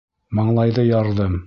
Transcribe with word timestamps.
Маңлайҙы 0.39 0.87
ярҙым! 0.89 1.39